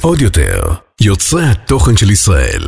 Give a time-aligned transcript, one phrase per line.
[0.00, 0.62] עוד יותר,
[1.00, 2.62] יוצרי התוכן של ישראל.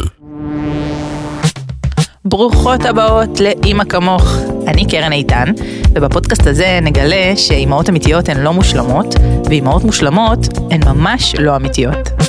[2.24, 4.36] ברוכות הבאות לאימא כמוך.
[4.66, 5.52] אני קרן איתן,
[5.94, 9.14] ובפודקאסט הזה נגלה שאימהות אמיתיות הן לא מושלמות,
[9.44, 10.38] ואימהות מושלמות
[10.70, 12.27] הן ממש לא אמיתיות.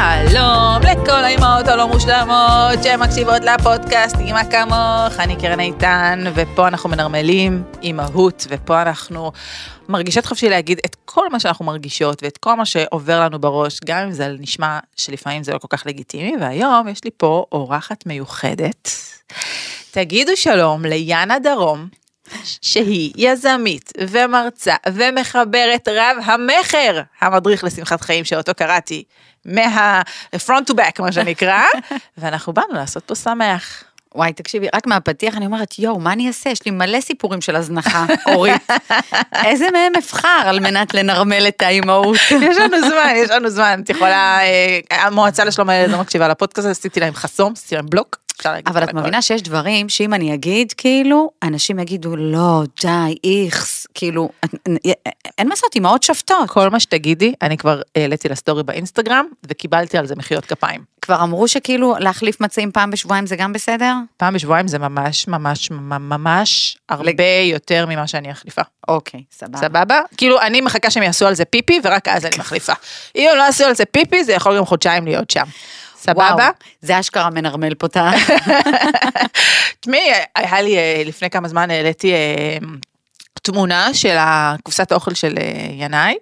[0.00, 7.62] שלום לכל האימהות הלא מושלמות שמקשיבות לפודקאסט אימא כמוך, אני קרן איתן, ופה אנחנו מנרמלים
[7.82, 9.32] אימהות, ופה אנחנו
[9.88, 13.98] מרגישות חופשי להגיד את כל מה שאנחנו מרגישות ואת כל מה שעובר לנו בראש, גם
[13.98, 18.90] אם זה נשמע שלפעמים זה לא כל כך לגיטימי, והיום יש לי פה אורחת מיוחדת.
[19.90, 21.99] תגידו שלום ליאנה דרום.
[22.62, 29.04] שהיא יזמית ומרצה ומחברת רב המכר, המדריך לשמחת חיים שאותו קראתי
[29.44, 31.62] מה-front to back מה שנקרא,
[32.18, 33.84] ואנחנו באנו לעשות פה שמח.
[34.14, 36.50] וואי, תקשיבי, רק מהפתיח אני אומרת, יואו, מה אני אעשה?
[36.50, 38.70] יש לי מלא סיפורים של הזנחה, אורית.
[39.46, 42.16] איזה מהם אבחר על מנת לנרמל את האימהות?
[42.50, 43.80] יש לנו זמן, יש לנו זמן.
[43.84, 48.19] את יכולה, אה, המועצה לשלום הילד לא מקשיבה לפודקאסט, עשיתי להם חסום, עשיתי להם בלוק.
[48.40, 48.94] אפשר להגיד אבל כל את.
[48.94, 54.54] מבינה שיש דברים שאם אני אגיד, כאילו, אנשים יגידו, לא, די, איכס, כאילו, את-
[55.38, 56.50] אין מה לעשות, אימהות שופטות.
[56.50, 60.84] כל מה שתגידי, אני כבר העליתי לסטורי באינסטגרם, וקיבלתי על זה מחיאות כפיים.
[61.02, 63.94] כבר אמרו שכאילו להחליף מצעים פעם בשבועיים זה גם בסדר?
[64.16, 68.62] פעם בשבועיים זה ממש ממש ממש הרבה יותר ממה שאני מחליפה.
[68.88, 69.58] אוקיי, סבבה.
[69.58, 70.00] סבבה?
[70.16, 72.72] כאילו אני מחכה שהם יעשו על זה פיפי ורק אז אני מחליפה.
[73.16, 75.44] אם הם לא יעשו על זה פיפי זה יכול גם חודשיים להיות שם.
[76.00, 76.48] סבבה?
[76.80, 78.10] זה אשכרה מנרמל פה את ה...
[79.80, 82.58] תשמעי, היה לי אה, לפני כמה זמן העליתי אה,
[83.42, 86.14] תמונה של הקופסת האוכל של אה, ינאי,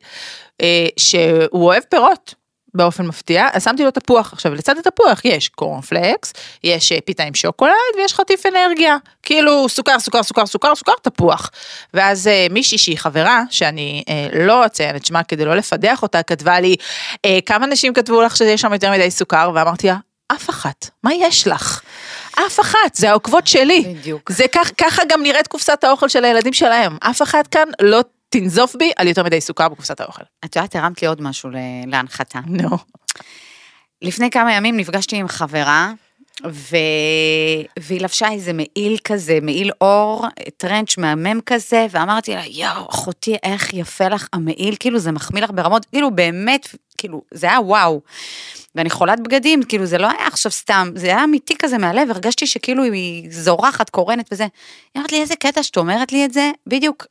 [0.96, 2.34] שהוא אוהב פירות.
[2.78, 4.32] באופן מפתיע, אז שמתי לו תפוח.
[4.32, 6.32] עכשיו, לצד התפוח יש קורנפלקס,
[6.64, 8.96] יש אה, פיתה עם שוקולד ויש חטיף אנרגיה.
[9.22, 11.50] כאילו סוכר, סוכר, סוכר, סוכר, סוכר, תפוח.
[11.94, 16.22] ואז אה, מישהי שהיא חברה, שאני אה, לא אציין את שמה כדי לא לפדח אותה,
[16.22, 16.76] כתבה לי,
[17.24, 19.50] אה, כמה נשים כתבו לך שיש שם יותר מדי סוכר?
[19.54, 19.96] ואמרתי לה,
[20.32, 21.80] אף אחת, מה יש לך?
[22.47, 23.94] אף אחת, זה העוקבות שלי.
[23.98, 24.32] בדיוק.
[24.32, 26.97] זה כך, ככה גם נראית קופסת האוכל של הילדים שלהם.
[27.00, 30.22] אף אחת כאן לא תנזוף בי על יותר מדי סוכר בקופסת האוכל.
[30.44, 31.50] את יודעת, הרמת לי עוד משהו
[31.87, 32.41] להנחתה.
[32.47, 32.77] נו.
[34.03, 35.93] לפני כמה ימים נפגשתי עם חברה,
[36.47, 36.77] ו...
[37.78, 43.75] והיא לבשה איזה מעיל כזה, מעיל אור, טרנץ' מהמם כזה, ואמרתי לה, יואו, אחותי, איך
[43.75, 46.69] יפה לך המעיל, כאילו זה מחמיא לך ברמות, כאילו באמת,
[46.99, 48.00] כאילו, זה היה וואו.
[48.75, 52.47] ואני חולת בגדים, כאילו זה לא היה עכשיו סתם, זה היה אמיתי כזה מהלב, הרגשתי
[52.47, 54.47] שכאילו היא זורחת, קורנת וזה.
[54.95, 57.06] היא אמרת לי, איזה קטע שאת אומרת לי את זה, בדיוק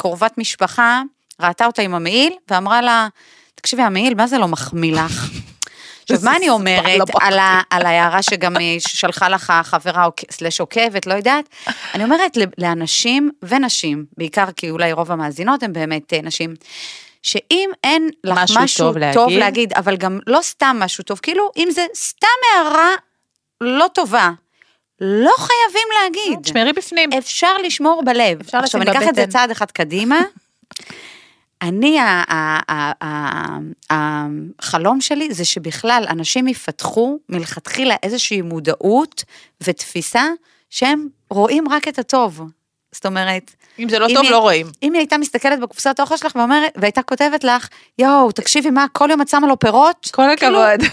[0.00, 1.02] קרובת משפחה,
[1.40, 3.08] ראתה אותה עם המעיל, ואמרה לה,
[3.54, 5.30] תקשיבי, המעיל, מה זה לא מחמיא לך?
[6.02, 7.00] עכשיו, מה אני לא אומרת.
[7.20, 11.48] על, ה, על ההערה שגם אה, שלחה לך החברה או סלש עוקבת, לא יודעת?
[11.94, 16.54] אני אומרת לאנשים ונשים, בעיקר כי אולי רוב המאזינות הן באמת אה, נשים,
[17.22, 19.14] שאם אין לך משהו משהו, טוב, להגיד.
[19.14, 22.90] טוב להגיד, אבל גם לא סתם משהו טוב, כאילו אם זה סתם הערה
[23.60, 24.30] לא טובה,
[25.00, 26.38] לא חייבים להגיד.
[26.42, 27.12] תשמרי בפנים.
[27.12, 28.40] אפשר לשמור בלב.
[28.40, 29.26] אפשר עכשיו, אני אקח את זה.
[29.26, 30.20] צעד אחד קדימה.
[31.62, 31.98] אני,
[33.90, 39.24] החלום שלי זה שבכלל אנשים יפתחו מלכתחילה איזושהי מודעות
[39.60, 40.24] ותפיסה
[40.70, 42.40] שהם רואים רק את הטוב.
[42.92, 44.66] זאת אומרת, אם זה לא אם טוב, היא- לא רואים.
[44.82, 47.68] אם היא הייתה מסתכלת בקופסת האוכל שלך ואומרת, והייתה כותבת לך,
[47.98, 50.08] יואו, תקשיבי מה, כל יום את שמה לו פירות?
[50.12, 50.86] כל כאילו, הכבוד.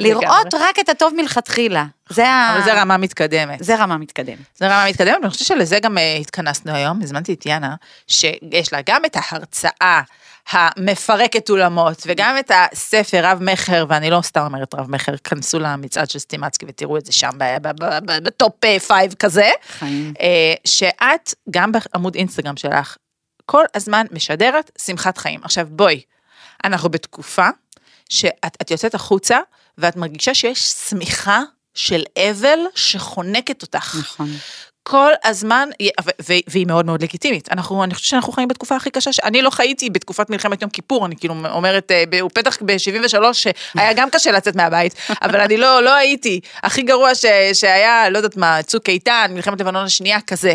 [0.00, 1.84] לראות רק את הטוב מלכתחילה.
[2.10, 2.54] זה ה...
[2.56, 3.64] אבל זה רמה מתקדמת.
[3.64, 4.38] זה רמה מתקדמת.
[4.58, 7.74] זה רמה מתקדמת, ואני חושבת שלזה גם אה, התכנסנו היום, הזמנתי את יאנה,
[8.08, 10.00] שיש לה גם את ההרצאה
[10.50, 16.10] המפרקת אולמות, וגם את הספר רב מכר, ואני לא סתם אומרת רב מכר, כנסו למצעד
[16.10, 17.30] של סטימצקי ותראו את זה שם
[18.04, 18.52] ב top
[18.86, 20.14] five כזה, חיים.
[20.20, 22.96] אה, שאת, גם בעמוד אינסטגרם שלך,
[23.46, 25.40] כל הזמן משדרת שמחת חיים.
[25.44, 26.00] עכשיו בואי,
[26.64, 27.48] אנחנו בתקופה
[28.08, 29.38] שאת את יוצאת החוצה,
[29.78, 31.40] ואת מרגישה שיש שמיכה
[31.74, 33.96] של אבל שחונקת אותך.
[34.00, 34.30] נכון.
[34.82, 35.68] כל הזמן,
[36.48, 37.52] והיא מאוד מאוד לגיטימית.
[37.52, 41.06] אנחנו, אני חושבת שאנחנו חיים בתקופה הכי קשה, שאני לא חייתי בתקופת מלחמת יום כיפור,
[41.06, 43.22] אני כאילו אומרת, אה, הוא פתח ב-73,
[43.74, 44.94] היה גם קשה לצאת מהבית,
[45.24, 46.40] אבל אני לא, לא הייתי.
[46.62, 50.54] הכי גרוע ש, שהיה, לא יודעת מה, צוק איתן, מלחמת לבנון השנייה, כזה.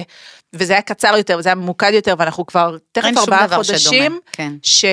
[0.54, 4.54] וזה היה קצר יותר, וזה היה ממוקד יותר, ואנחנו כבר תכף ארבעה חודשים, כן.
[4.64, 4.86] ש...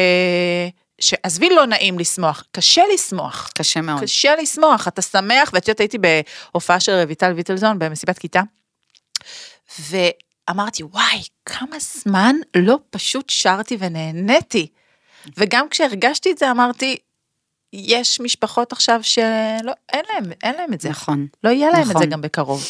[1.01, 3.51] שעזבי לא נעים לשמוח, קשה לשמוח.
[3.55, 4.01] קשה מאוד.
[4.01, 8.41] קשה לשמוח, אתה שמח, ואת יודעת, הייתי בהופעה של רויטל ויטלזון במסיבת כיתה,
[9.81, 14.67] ואמרתי, וואי, כמה זמן לא פשוט שרתי ונהניתי.
[15.37, 16.97] וגם כשהרגשתי את זה, אמרתי,
[17.73, 20.89] יש משפחות עכשיו שלא, אין להם, אין להם את זה.
[20.89, 21.27] נכון.
[21.45, 22.03] לא יהיה להם את נכון.
[22.03, 22.65] זה גם בקרוב.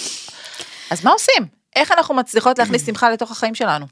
[0.91, 1.47] אז מה עושים?
[1.77, 3.87] איך אנחנו מצליחות להכניס שמחה לתוך החיים שלנו?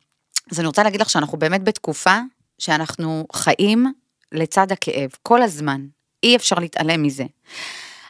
[0.52, 2.18] אז אני רוצה להגיד לך שאנחנו באמת בתקופה
[2.58, 3.92] שאנחנו חיים
[4.32, 5.86] לצד הכאב, כל הזמן.
[6.22, 7.24] אי אפשר להתעלם מזה.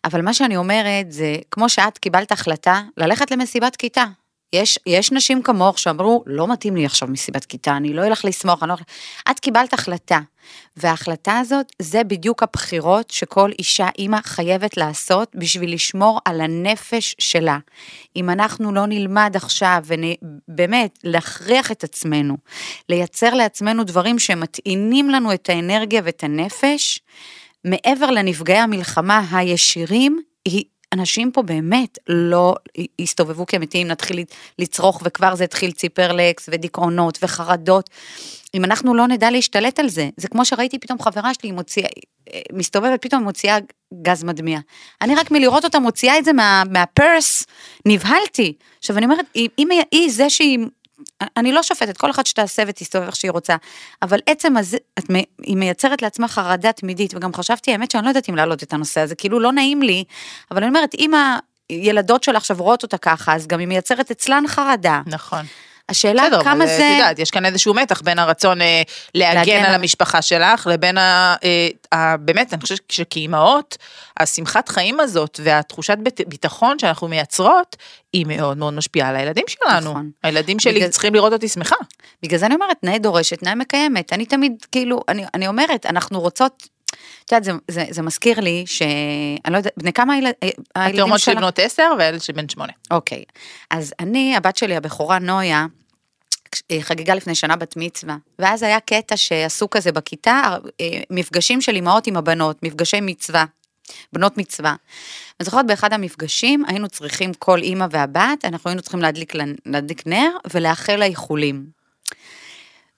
[0.04, 4.04] אבל מה שאני אומרת זה, כמו שאת קיבלת החלטה ללכת למסיבת כיתה.
[4.52, 8.62] יש, יש נשים כמוך שאמרו, לא מתאים לי עכשיו מסיבת כיתה, אני לא אלך לסמוך,
[8.62, 8.76] אני לא.
[9.30, 10.20] את קיבלת החלטה,
[10.76, 17.58] וההחלטה הזאת, זה בדיוק הבחירות שכל אישה, אימא, חייבת לעשות בשביל לשמור על הנפש שלה.
[18.16, 19.84] אם אנחנו לא נלמד עכשיו,
[20.48, 22.36] ובאמת, להכריח את עצמנו,
[22.88, 27.00] לייצר לעצמנו דברים שמטעינים לנו את האנרגיה ואת הנפש,
[27.64, 32.54] מעבר לנפגעי המלחמה הישירים, היא אנשים פה באמת לא
[33.00, 34.24] הסתובבו כמתים, נתחיל
[34.58, 37.90] לצרוך וכבר זה התחיל ציפרלקס ודיכאונות וחרדות.
[38.54, 41.88] אם אנחנו לא נדע להשתלט על זה, זה כמו שראיתי פתאום חברה שלי מוציאה,
[42.52, 43.58] מסתובבת פתאום מוציאה
[44.02, 44.58] גז מדמיע.
[45.02, 47.46] אני רק מלראות אותה מוציאה את זה מה, מהפרס,
[47.86, 48.52] נבהלתי.
[48.78, 50.58] עכשיו אני אומרת, אם היא זה שהיא
[51.36, 53.56] אני לא שופטת, כל אחת שתעשה ותסתובב איך שהיא רוצה,
[54.02, 55.04] אבל עצם הזה, את,
[55.42, 59.00] היא מייצרת לעצמה חרדה תמידית, וגם חשבתי, האמת שאני לא יודעת אם להעלות את הנושא
[59.00, 60.04] הזה, כאילו לא נעים לי,
[60.50, 61.10] אבל אני אומרת, אם
[61.68, 65.02] הילדות שלה עכשיו רואות אותה ככה, אז גם היא מייצרת אצלן חרדה.
[65.06, 65.44] נכון.
[65.88, 66.88] השאלה בסדר, כמה זה...
[66.88, 68.82] את יודעת, יש כאן איזשהו מתח בין הרצון אה,
[69.14, 71.36] להגן על המשפחה שלך, לבין ה...
[71.44, 71.68] אה,
[71.98, 73.78] ה באמת, אני חושבת שכאימהות,
[74.20, 77.76] השמחת חיים הזאת והתחושת ביטחון שאנחנו מייצרות,
[78.12, 79.90] היא מאוד מאוד משפיעה על הילדים שלנו.
[79.90, 80.10] נכון.
[80.22, 80.88] הילדים שלי בגלל...
[80.88, 81.76] צריכים לראות אותי שמחה.
[82.22, 84.12] בגלל זה אני אומרת, נאה דורשת, נאה מקיימת.
[84.12, 86.68] אני תמיד, כאילו, אני, אני אומרת, אנחנו רוצות
[87.24, 88.82] את יודעת, זה, זה, זה מזכיר לי ש...
[89.44, 90.94] אני לא יודעת, בני כמה הילד, הילדים שלך?
[90.94, 92.72] התאומות של בנות עשר והילד של בן שמונה.
[92.90, 93.24] אוקיי.
[93.70, 95.66] אז אני, הבת שלי, הבכורה נויה,
[96.80, 102.06] חגגה לפני שנה בת מצווה, ואז היה קטע שעשו כזה בכיתה, אה, מפגשים של אימהות
[102.06, 103.44] עם הבנות, מפגשי מצווה,
[104.12, 104.70] בנות מצווה.
[105.40, 109.32] אני זוכרת באחד המפגשים היינו צריכים כל אימא והבת, אנחנו היינו צריכים להדליק,
[109.66, 111.81] להדליק נר ולאחל לה איחולים.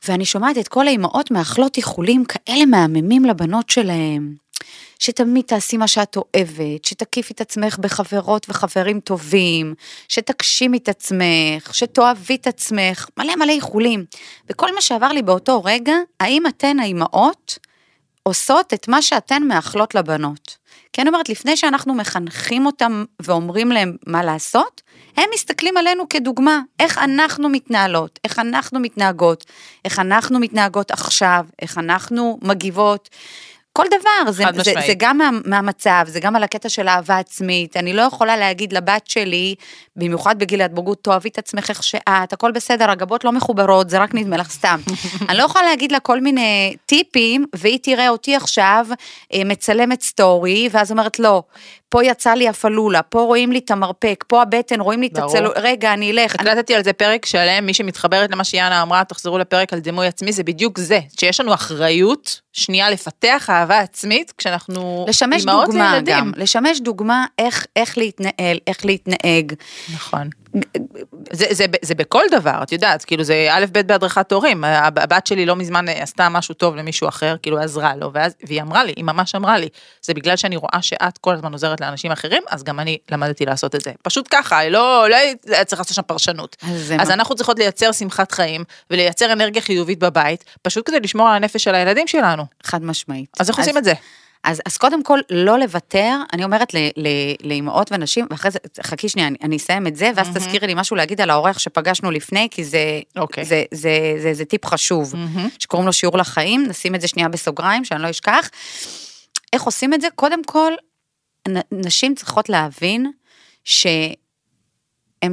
[0.08, 4.44] ואני שומעת את כל האימהות מאכלות איחולים כאלה מהממים לבנות שלהם.
[4.98, 9.74] שתמיד תעשי מה שאת אוהבת, שתקיפי את עצמך בחברות וחברים טובים,
[10.08, 14.04] שתגשימי את עצמך, שתאהבי את עצמך, מלא מלא איחולים.
[14.50, 17.58] וכל מה שעבר לי באותו רגע, האם אתן האימהות
[18.22, 20.56] עושות את מה שאתן מאכלות לבנות?
[21.02, 24.82] אני אומרת, לפני שאנחנו מחנכים אותם ואומרים להם מה לעשות,
[25.16, 29.44] הם מסתכלים עלינו כדוגמה, איך אנחנו מתנהלות, איך אנחנו מתנהגות,
[29.84, 33.08] איך אנחנו מתנהגות עכשיו, איך אנחנו מגיבות.
[33.78, 37.76] כל דבר, זה, זה, זה גם מה, מהמצב, זה גם על הקטע של אהבה עצמית.
[37.76, 39.54] אני לא יכולה להגיד לבת שלי,
[39.96, 44.14] במיוחד בגיל ההתבגרות, תאהבי את עצמך איך שאת, הכל בסדר, הגבות לא מחוברות, זה רק
[44.14, 44.80] נדמה לך סתם.
[45.28, 48.86] אני לא יכולה להגיד לה כל מיני טיפים, והיא תראה אותי עכשיו
[49.34, 51.42] אה, מצלמת סטורי, ואז אומרת, לא,
[51.88, 55.50] פה יצא לי הפלולה, פה רואים לי את המרפק, פה הבטן, רואים לי את הצלו...
[55.56, 56.34] רגע, אני אלך.
[56.34, 60.32] הקלטתי על זה פרק שלם, מי שמתחברת למה שיאנה אמרה, תחזרו לפרק על דימוי עצמי,
[60.32, 66.14] זה בדיוק זה, שיש לנו אחריות, שנייה לפתח אהבה עצמית, כשאנחנו לשמש דוגמה לילדים.
[66.14, 69.52] גם, לשמש דוגמה איך, איך להתנהל, איך להתנהג.
[69.94, 70.28] נכון.
[71.32, 75.46] זה, זה, זה בכל דבר, את יודעת, כאילו זה א' ב' בהדרכת הורים, הבת שלי
[75.46, 79.04] לא מזמן עשתה משהו טוב למישהו אחר, כאילו עזרה לו, ואז, והיא אמרה לי, היא
[79.04, 79.68] ממש אמרה לי,
[80.02, 83.74] זה בגלל שאני רואה שאת כל הזמן עוזרת לאנשים אחרים, אז גם אני למדתי לעשות
[83.74, 83.92] את זה.
[84.02, 86.56] פשוט ככה, לא, לא היה צריך לעשות שם פרשנות.
[86.62, 91.34] אז, אז אנחנו צריכות לייצר שמחת חיים, ולייצר אנרגיה חיובית בבית, פשוט כדי לשמור על
[91.34, 92.44] הנפש של הילדים שלנו.
[92.62, 93.36] חד משמעית.
[93.40, 93.92] אז איך עושים את זה?
[94.44, 96.74] אז, אז קודם כל, לא לוותר, אני אומרת
[97.42, 100.38] לאימהות ונשים, ואחרי זה, חכי שנייה, אני, אני אסיים את זה, ואז mm-hmm.
[100.38, 103.20] תזכירי לי משהו להגיד על האורח שפגשנו לפני, כי זה, okay.
[103.20, 103.44] אוקיי.
[103.44, 103.78] זה, זה,
[104.16, 105.48] זה, זה, זה טיפ חשוב, mm-hmm.
[105.58, 108.50] שקוראים לו שיעור לחיים, נשים את זה שנייה בסוגריים, שאני לא אשכח.
[109.52, 110.08] איך עושים את זה?
[110.14, 110.72] קודם כל,
[111.72, 113.10] נשים צריכות להבין
[113.64, 114.14] שהן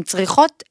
[0.03, 0.63] צריכות,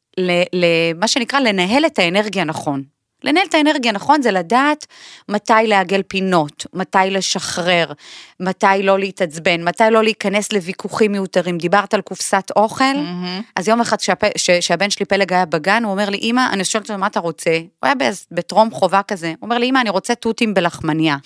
[0.52, 2.82] למה שנקרא, לנהל את האנרגיה נכון.
[3.24, 4.86] לנהל את האנרגיה נכון זה לדעת
[5.28, 7.92] מתי לעגל פינות, מתי לשחרר,
[8.40, 11.58] מתי לא להתעצבן, מתי לא להיכנס לוויכוחים מיותרים.
[11.58, 13.42] דיברת על קופסת אוכל, mm-hmm.
[13.56, 14.22] אז יום אחד שהפ...
[14.36, 14.50] ש...
[14.50, 17.50] שהבן שלי פלג היה בגן, הוא אומר לי, אמא, אני שואלת אותו מה אתה רוצה?
[17.50, 17.94] הוא היה
[18.30, 21.16] בטרום חובה כזה, הוא אומר לי, אמא, אני רוצה תותים בלחמניה.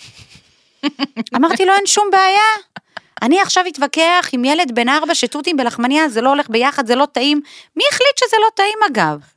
[1.35, 2.75] אמרתי לו, אין שום בעיה.
[3.21, 7.05] אני עכשיו אתווכח עם ילד בן ארבע שתותים בלחמניה, זה לא הולך ביחד, זה לא
[7.11, 7.41] טעים.
[7.75, 9.34] מי החליט שזה לא טעים אגב?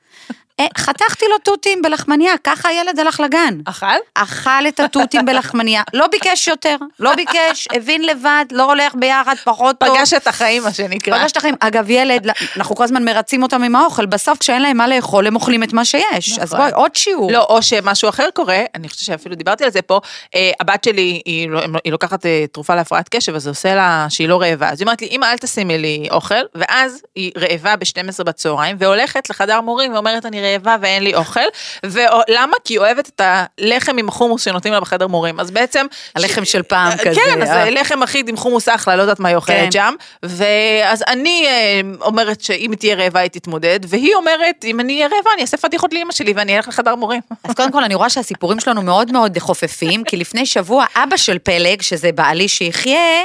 [0.60, 3.58] אה, חתכתי לו תותים בלחמניה, ככה הילד הלך לגן.
[3.64, 3.86] אכל?
[4.14, 9.76] אכל את התותים בלחמניה, לא ביקש יותר, לא ביקש, הבין לבד, לא הולך ביחד, פחות
[9.78, 9.96] טוב.
[9.96, 11.18] פגש את החיים, מה שנקרא.
[11.18, 11.54] פגש את החיים.
[11.60, 15.34] אגב, ילד, אנחנו כל הזמן מרצים אותם עם האוכל, בסוף כשאין להם מה לאכול, הם
[15.34, 16.38] אוכלים את מה שיש.
[16.38, 16.58] אז נכון.
[16.58, 17.32] בואי, עוד שיעור.
[17.32, 20.00] לא, או שמשהו אחר קורה, אני חושבת שאפילו דיברתי על זה פה,
[20.34, 24.06] אה, הבת שלי, היא לא, היא לוקחת אה, תרופה להפרעת קשב, אז זה עושה לה
[24.08, 24.68] שהיא לא רעבה.
[24.70, 29.30] אז היא אומרת לי, אמא, אל תשימי לי אוכל, ואז היא רעבה ב-12 בצהריים, והולכת
[29.30, 31.40] לחדר מורים ואומרת, אני רעבה ואין לי אוכל.
[31.86, 32.56] ולמה?
[32.64, 35.40] כי היא אוהבת את הלחם עם החומוס שנותנים לה בחדר מורים.
[35.40, 35.86] אז בעצם...
[36.14, 37.20] הלחם של פעם כזה.
[37.20, 37.70] כן, אז אה.
[37.70, 39.70] לחם אחיד עם חומוס אחלה, לא יודעת מה היא אוכלת כן.
[39.70, 39.94] שם.
[40.22, 45.30] ואז אני אה, אומרת שאם תהיה רעבה היא תתמודד, והיא אומרת, אם אני אהיה רעבה
[45.34, 47.20] אני אעשה פדיחות לאמא שלי ואני אלך לחדר מורים.
[47.44, 51.38] אז קודם כל, אני רואה שהסיפורים שלנו מאוד מאוד חופפים, כי לפני שבוע אבא של
[51.38, 53.22] פלג, שזה בעלי שיחיה,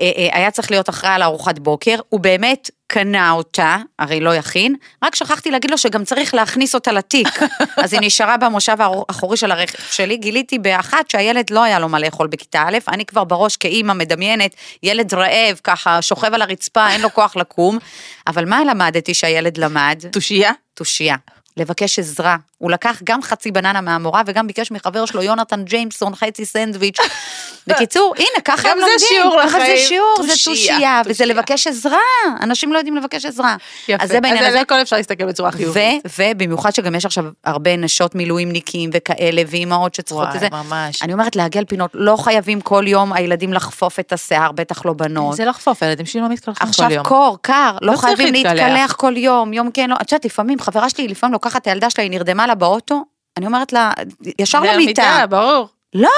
[0.00, 4.34] אה, אה, היה צריך להיות אחראי על ארוחת בוקר, הוא באמת קנה אותה, הרי לא
[4.34, 7.28] יכין, רק שכחתי להגיד לו שגם צריך להכניס אותה לתיק.
[7.84, 11.98] אז היא נשארה במושב האחורי של הרכב שלי, גיליתי באחת שהילד לא היה לו מה
[11.98, 17.00] לאכול בכיתה א', אני כבר בראש כאימא מדמיינת, ילד רעב, ככה שוכב על הרצפה, אין
[17.00, 17.78] לו כוח לקום,
[18.26, 20.02] אבל מה למדתי שהילד למד?
[20.12, 20.52] תושייה?
[20.74, 21.16] תושייה.
[21.56, 22.36] לבקש עזרה.
[22.58, 26.98] הוא לקח גם חצי בננה מהמורה וגם ביקש מחבר שלו יונתן ג'יימסון חצי סנדוויץ'.
[27.66, 29.08] בקיצור, הנה, ככה גם הם זה לומדים.
[29.08, 29.88] שיעור אבל זה לחיים.
[29.88, 31.26] שיעור, זה תושייה, וזה.
[31.26, 31.98] לבקש עזרה.
[32.42, 33.56] אנשים לא יודעים לבקש עזרה.
[33.88, 34.04] יפה.
[34.04, 34.58] אז זה בעניין אז הזה.
[34.58, 36.02] על הכל אפשר להסתכל בצורה חיובית.
[36.18, 40.48] ובמיוחד שגם יש עכשיו הרבה נשות מילואימניקים וכאלה, ואימהות שצריכות וואי, את זה.
[40.50, 41.02] ממש.
[41.02, 45.36] אני אומרת לעגל פינות, לא חייבים כל יום הילדים לחפוף את השיער, בטח לא בנות.
[45.36, 47.04] זה לחפוף, הילדים שלי לא מתקלחים עכשיו כל יום.
[47.04, 48.32] קור, קר, לא לא חייבים.
[48.32, 51.90] להתקלח כל יום, יום כן, לא, את יודעת, לפעמים, חברה שלי לפעמים לוקחת את הילדה
[51.90, 53.04] שלה, היא נרדמה לה באוטו,
[53.36, 53.92] אני אומרת לה,
[54.38, 55.24] ישר למיטה.
[55.30, 55.68] ברור.
[55.94, 56.08] לא,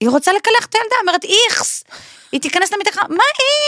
[0.00, 1.84] היא רוצה לקלח את הילדה, אומרת איכס.
[2.32, 3.24] היא תיכנס למיטה, מה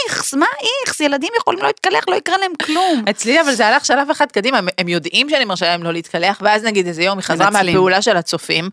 [0.07, 0.33] איכס?
[0.33, 0.99] מה איכס?
[0.99, 3.03] ילדים יכולים לא להתקלח, לא יקרה להם כלום.
[3.09, 6.63] אצלי אבל זה הלך שלב אחד קדימה, הם, יודעים שאני מרשה להם לא להתקלח, ואז
[6.63, 7.49] נגיד איזה יום היא חזרה.
[7.49, 8.69] מהפעולה של הצופים.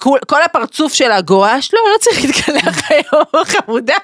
[0.00, 3.96] כל, כל הפרצוף שלה גועש, לא, לא צריך להתקלח היום, חמודה.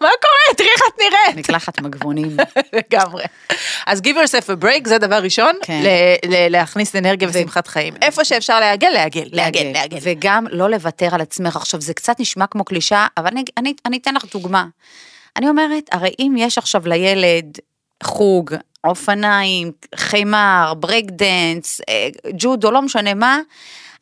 [0.00, 0.56] מה קורה?
[0.56, 1.36] תראי איך את נראית.
[1.38, 2.36] מקלחת מגבונים.
[2.92, 3.24] לגמרי.
[3.86, 5.82] אז give yourself a break, זה דבר ראשון, כן.
[5.84, 7.94] ל- ל- להכניס אנרגיה ושמחת חיים.
[8.02, 9.98] איפה שאפשר לעגל, לעגל, לעגל, לעגל.
[10.02, 11.56] וגם לא לוותר על עצמך.
[11.56, 14.64] עכשיו, זה קצת נשמע כמו קלישאה, אבל אני, אני, אני אתן לך דוגמה.
[15.36, 17.58] אני אומרת, הרי אם יש עכשיו לילד
[18.02, 21.80] חוג, אופניים, חימר, break dance,
[22.38, 23.38] ג'ודו, לא משנה מה,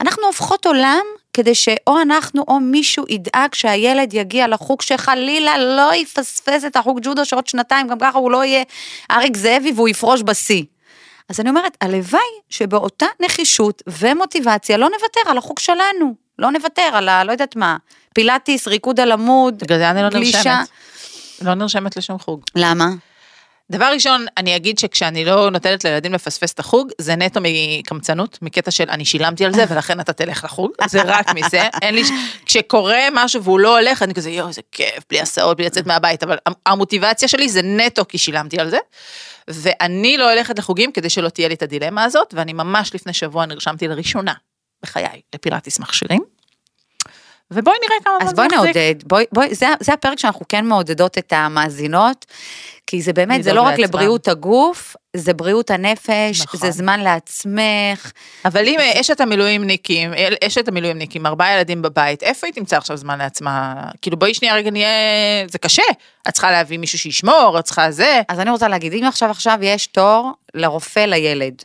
[0.00, 6.64] אנחנו הופכות עולם כדי שאו אנחנו או מישהו ידאג שהילד יגיע לחוג שחלילה לא יפספס
[6.64, 8.64] את החוג ג'ודו שעוד שנתיים, גם ככה הוא לא יהיה
[9.10, 10.64] אריק זאבי והוא יפרוש בשיא.
[11.28, 16.14] אז אני אומרת, הלוואי שבאותה נחישות ומוטיבציה לא נוותר על החוג שלנו.
[16.38, 17.24] לא נוותר על ה...
[17.24, 17.76] לא יודעת מה,
[18.14, 20.38] פילאטיס, ריקוד על עמוד, בגלל זה אני לא גלישה.
[20.38, 20.68] נרשמת.
[21.42, 22.40] לא נרשמת לשום חוג.
[22.54, 22.88] למה?
[23.72, 28.70] דבר ראשון, אני אגיד שכשאני לא נותנת לילדים לפספס את החוג, זה נטו מקמצנות, מקטע
[28.70, 32.02] של אני שילמתי על זה ולכן אתה תלך לחוג, זה רק מזה, אין לי,
[32.46, 36.22] כשקורה משהו והוא לא הולך, אני כזה יואו, איזה כיף, בלי הסעות, בלי לצאת מהבית,
[36.22, 38.78] אבל המ- המוטיבציה שלי זה נטו כי שילמתי על זה,
[39.48, 43.46] ואני לא הולכת לחוגים כדי שלא תהיה לי את הדילמה הזאת, ואני ממש לפני שבוע
[43.46, 44.32] נרשמתי לראשונה
[44.82, 46.22] בחיי לפילאטיס מכשירים,
[47.50, 48.76] ובואי נראה כמה אז זמן בואי זה מחזיק.
[48.76, 52.26] נעודד, בואי, בואי, זה, זה הפרק שאנחנו כן מעודדות את המאזינות,
[52.86, 53.84] כי זה באמת, זה לא רק לעצמם.
[53.84, 56.60] לבריאות הגוף, זה בריאות הנפש, נכון.
[56.60, 58.12] זה זמן לעצמך.
[58.44, 60.10] אבל אם אשת המילואימניקים,
[60.46, 63.74] אשת המילואימניקים, ארבעה ילדים בבית, איפה היא תמצא עכשיו זמן לעצמה?
[64.02, 64.88] כאילו בואי שנייה רגע נהיה,
[65.50, 65.82] זה קשה.
[66.28, 68.20] את צריכה להביא מישהו שישמור, את צריכה זה.
[68.28, 71.62] אז אני רוצה להגיד, אם עכשיו עכשיו יש תור לרופא לילד,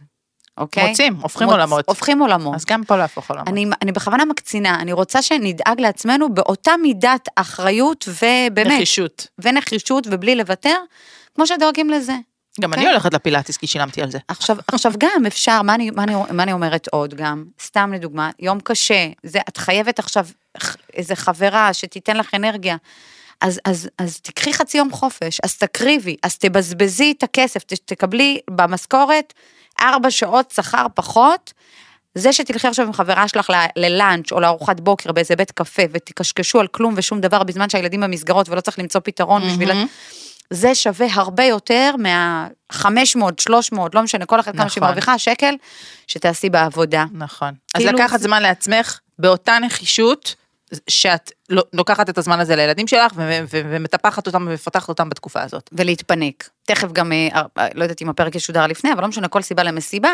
[0.57, 0.89] אוקיי?
[0.89, 1.85] מוצאים, הופכים מוצ- עולמות.
[1.87, 2.55] הופכים עולמות.
[2.55, 3.47] אז גם פה להפוך עולמות.
[3.47, 9.27] אני, אני בכוונה מקצינה, אני רוצה שנדאג לעצמנו באותה מידת אחריות ובאמת, נחישות.
[9.39, 10.75] ונחישות ובלי לוותר,
[11.35, 12.13] כמו שדואגים לזה.
[12.61, 12.79] גם כן.
[12.79, 14.17] אני הולכת לפילאטיס כי שילמתי על זה.
[14.27, 17.45] עכשיו, עכשיו גם אפשר, מה אני, מה, אני, מה אני אומרת עוד גם?
[17.61, 20.27] סתם לדוגמה, יום קשה, זה, את חייבת עכשיו
[20.93, 22.75] איזה חברה שתיתן לך אנרגיה.
[23.41, 28.39] אז, אז, אז תקחי חצי יום חופש, אז תקריבי, אז תבזבזי את הכסף, ת, תקבלי
[28.49, 29.33] במשכורת
[29.83, 31.53] ארבע שעות שכר פחות.
[32.15, 36.67] זה שתלכי עכשיו עם חברה שלך ללאנץ' או לארוחת בוקר באיזה בית קפה ותקשקשו על
[36.67, 39.71] כלום ושום דבר בזמן שהילדים במסגרות ולא צריך למצוא פתרון בשביל...
[40.49, 42.85] זה שווה הרבה יותר מה-500,
[43.39, 44.87] 300, לא משנה, כל אחת כמה שהיא נכון.
[44.87, 45.55] מרוויחה, שקל,
[46.07, 47.05] שתעשי בעבודה.
[47.11, 47.53] נכון.
[47.75, 50.35] אז כאילו לקחת זה- זמן לעצמך באותה נחישות.
[50.87, 51.31] שאת
[51.73, 53.11] לוקחת את הזמן הזה לילדים שלך
[53.49, 55.69] ומטפחת אותם ומפתחת אותם בתקופה הזאת.
[55.73, 56.49] ולהתפנק.
[56.65, 59.63] תכף גם, אה, אה, לא יודעת אם הפרק ישודר לפני, אבל לא משנה, כל סיבה
[59.63, 60.09] למסיבה,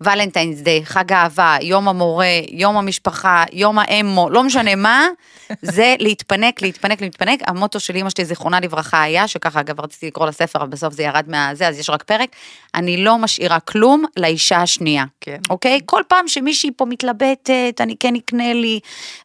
[0.00, 5.08] ולנטיינס דיי, חג האהבה, יום המורה, יום המשפחה, יום האמו, לא משנה מה,
[5.62, 7.40] זה להתפנק, להתפנק, להתפנק.
[7.46, 11.02] המוטו של אמא שלי, זיכרונה לברכה, היה, שככה אגב רציתי לקרוא לספר, אבל בסוף זה
[11.02, 12.28] ירד מהזה, אז יש רק פרק,
[12.74, 15.04] אני לא משאירה כלום לאישה השנייה.
[15.20, 15.38] כן.
[15.50, 15.80] אוקיי?
[15.86, 18.80] כל פעם שמישהי פה מתלבטת, אני כן אקנה לי,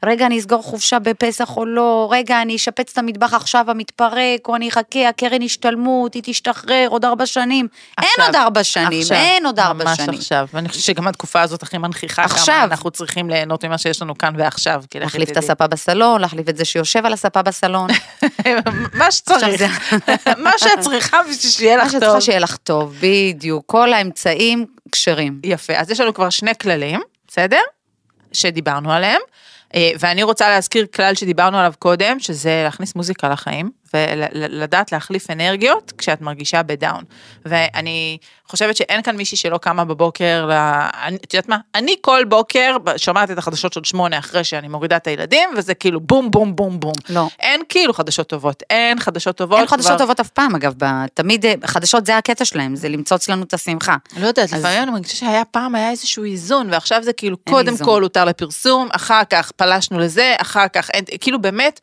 [0.05, 4.47] רגע, אני אסגור חופשה בפסח בטח או לא, רגע, אני אשפץ את המטבח עכשיו המתפרק,
[4.47, 7.67] או אני אחכה, הקרן השתלמות, היא תשתחרר עוד ארבע שנים.
[7.97, 10.19] אין עכשיו, עוד ארבע שנים, עכשיו, אין עוד ארבע ממש שנים.
[10.19, 12.61] עכשיו, ואני חושבת שגם התקופה הזאת הכי מנכיחה עכשיו.
[12.63, 14.83] אנחנו צריכים ליהנות ממה שיש לנו כאן ועכשיו.
[14.95, 15.37] להחליף את.
[15.37, 17.89] הספה בסלון, להחליף את זה שיושב על הספה בסלון.
[18.99, 19.93] מה שצריך,
[20.45, 22.19] מה שאת צריכה בשביל שיהיה מה לך טוב.
[22.19, 23.63] שיהיה לך טוב, בדיוק.
[23.65, 25.39] כל האמצעים כשרים.
[25.43, 27.61] יפה, אז יש לנו כבר שני כללים, בסדר?
[28.31, 29.21] שדיברנו עליהם.
[29.75, 35.93] אה, ואני רוצה להזכיר כלל שדיברנו עליו קודם, שזה להכניס מוזיקה לחיים, ולדעת להחליף אנרגיות
[35.97, 37.03] כשאת מרגישה בדאון.
[37.45, 40.49] ואני חושבת שאין כאן מישהי שלא קמה בבוקר,
[41.23, 41.57] את יודעת מה?
[41.75, 45.99] אני כל בוקר שומעת את החדשות של שמונה אחרי שאני מורידה את הילדים, וזה כאילו
[45.99, 46.93] בום בום בום בום.
[47.09, 47.27] לא.
[47.39, 49.59] אין כאילו חדשות טובות, אין חדשות טובות.
[49.59, 50.73] אין חדשות כבר- טובות אף פעם, אגב,
[51.13, 53.95] תמיד אה, חדשות זה הקטע שלהם, זה למצוץ לנו את השמחה.
[54.17, 57.69] לא יודעת, אז- לפעמים אני מרגישה שהיה פעם היה איזשהו איזון, ועכשיו זה כאילו קודם
[57.73, 57.87] איזון.
[57.87, 61.79] כל הותר לפרסום, אחר כך פלשנו לזה, אחר כך, אין- כאילו באמת,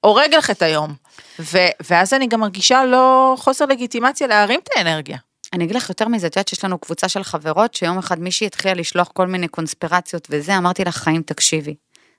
[0.00, 0.94] הורג לך את היום.
[1.40, 5.18] ו- ואז אני גם מרגישה לא חוסר לגיטימציה להרים את האנרגיה.
[5.52, 8.46] אני אגיד לך יותר מזה, את יודעת שיש לנו קבוצה של חברות, שיום אחד מישהי
[8.46, 11.74] התחילה לשלוח כל מיני קונספירציות וזה, אמרתי לך, חיים, תקשיבי.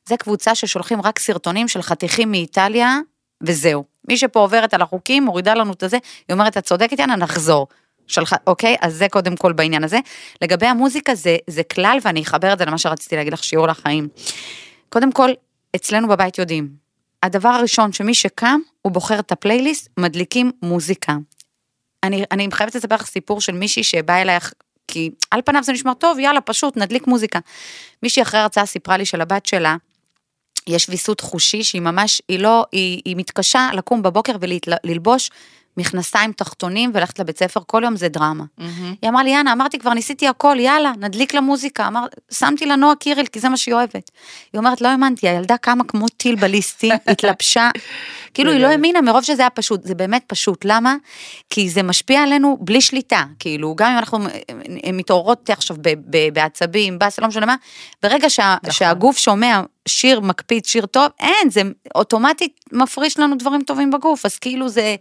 [0.09, 2.99] זה קבוצה ששולחים רק סרטונים של חתיכים מאיטליה,
[3.43, 3.83] וזהו.
[4.07, 7.67] מי שפה עוברת על החוקים, מורידה לנו את הזה, היא אומרת, את צודקת, יאנה, נחזור.
[8.07, 8.75] שלחה, אוקיי?
[8.81, 9.99] אז זה קודם כל בעניין הזה.
[10.41, 14.07] לגבי המוזיקה, זה, זה כלל, ואני אחבר את זה למה שרציתי להגיד לך, שיעור לחיים.
[14.89, 15.29] קודם כל,
[15.75, 16.69] אצלנו בבית יודעים.
[17.23, 21.17] הדבר הראשון, שמי שקם, הוא בוחר את הפלייליסט, מדליקים מוזיקה.
[22.03, 24.53] אני, אני חייבת לספר לך סיפור של מישהי שבאה אלייך,
[24.88, 27.39] כי על פניו זה נשמע טוב, יאללה, פשוט, נדליק מוזיקה.
[28.03, 29.75] מישהי אחרי הרצאה סיפרה לי שלבת שלה,
[30.67, 35.29] יש ויסות חושי שהיא ממש, היא לא, היא, היא מתקשה לקום בבוקר וללבוש
[35.79, 38.43] מכנסיים תחתונים וללכת לבית ספר, כל יום זה דרמה.
[39.01, 41.88] היא אמרה לי, יאנה, אמרתי כבר, ניסיתי הכל, יאללה, נדליק לה מוזיקה.
[41.88, 44.12] אמר, שמתי לה נועה קיריל, כי זה מה שהיא אוהבת.
[44.53, 47.69] היא אומרת, לא האמנתי, הילדה קמה כמו טיל בליסטי, התלבשה,
[48.33, 50.95] כאילו היא לא האמינה מרוב שזה היה פשוט, זה באמת פשוט, למה?
[51.50, 56.33] כי זה משפיע עלינו בלי שליטה, כאילו, גם אם אנחנו אה, מתעוררות עכשיו ב- ב-
[56.33, 57.55] בעצבים, באסה, לא משנה מה,
[58.03, 58.71] ברגע שה, נכון.
[58.71, 61.62] שהגוף שומע שיר מקפיד, שיר טוב, אין, זה
[61.95, 64.95] אוטומטית מפריש לנו דברים טובים בגוף, אז כאילו זה,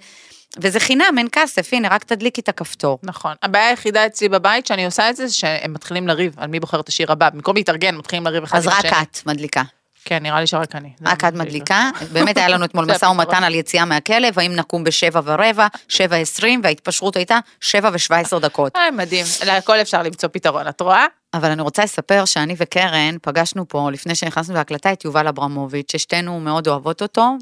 [0.56, 2.98] וזה חינם, אין כסף, הנה, רק תדליקי את הכפתור.
[3.02, 3.34] נכון.
[3.42, 6.80] הבעיה היחידה אצלי בבית שאני עושה את זה, זה שהם מתחילים לריב על מי בוחר
[6.80, 7.30] את השיר הבא.
[7.30, 9.02] במקום להתארגן, מתחילים לריב אחד אז עם רק השני.
[9.02, 9.62] את מדליקה.
[10.04, 10.90] כן, נראה לי שרק אני.
[11.06, 11.34] רק את.
[11.34, 13.04] מדליקה, באמת היה לנו אתמול משא.
[13.04, 18.38] ומתן על יציאה מהכלב, האם נקום בשבע ורבע, שבע עשרים, וההתפשרות הייתה שבע ושבע עשר
[18.38, 18.76] דקות.
[18.76, 21.06] אה, מדהים, להכל אפשר למצוא פתרון, את רואה?
[21.34, 26.40] אבל אני רוצה לספר שאני וקרן פגשנו פה, לפני שנכנסנו להקלטה, את יובל אברמוביץ', ששתינו
[26.40, 27.32] מאוד אוהבות אותו.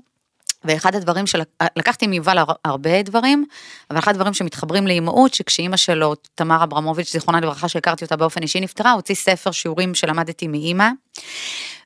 [0.65, 3.45] ואחד הדברים שלקחתי מיובל הר- הרבה דברים,
[3.91, 8.61] אבל אחד הדברים שמתחברים לאימהות, שכשאימא שלו, תמר אברמוביץ', זיכרונה לברכה, שהכרתי אותה באופן אישי,
[8.61, 10.89] נפטרה, הוציא ספר שיעורים שלמדתי מאימא.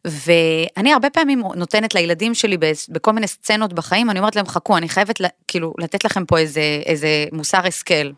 [0.04, 2.56] ואני הרבה פעמים נותנת לילדים שלי
[2.88, 6.38] בכל מיני סצנות בחיים, אני אומרת להם, חכו, אני חייבת ל- כאילו לתת לכם פה
[6.38, 8.10] איזה, איזה מוסר השכל.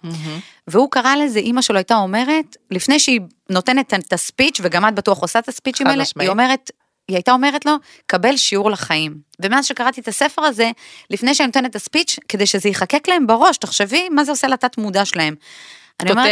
[0.69, 5.19] והוא קרא לזה, אימא שלו הייתה אומרת, לפני שהיא נותנת את הספיץ', וגם את בטוח
[5.23, 6.27] עושה את הספיצ'ים חד האלה, משמעית.
[6.29, 6.71] היא אומרת,
[7.09, 7.73] היא הייתה אומרת לו,
[8.07, 9.17] קבל שיעור לחיים.
[9.41, 10.71] ומאז שקראתי את הספר הזה,
[11.11, 14.79] לפני שאני נותנת את הספיץ', כדי שזה ייחקק להם בראש, תחשבי מה זה עושה לתת
[14.79, 15.35] מודע שלהם.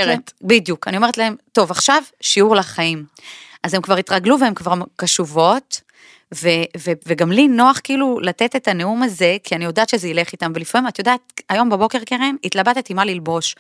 [0.02, 0.32] כותרת.
[0.42, 3.04] בדיוק, אני אומרת להם, טוב, עכשיו שיעור לחיים.
[3.62, 5.80] אז הם כבר התרגלו והן כבר קשובות,
[6.34, 10.32] ו- ו- וגם לי נוח כאילו לתת את הנאום הזה, כי אני יודעת שזה ילך
[10.32, 13.54] איתם, ולפעמים, את יודעת, היום בבוקר, קרן, התלבטתי מה ללבוש.